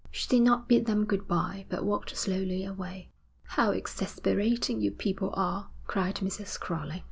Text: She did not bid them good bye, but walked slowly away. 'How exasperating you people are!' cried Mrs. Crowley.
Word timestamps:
She 0.09 0.27
did 0.27 0.41
not 0.41 0.67
bid 0.67 0.87
them 0.87 1.05
good 1.05 1.27
bye, 1.27 1.67
but 1.69 1.85
walked 1.85 2.17
slowly 2.17 2.65
away. 2.65 3.11
'How 3.43 3.69
exasperating 3.69 4.81
you 4.81 4.89
people 4.89 5.29
are!' 5.37 5.69
cried 5.85 6.15
Mrs. 6.15 6.59
Crowley. 6.59 6.99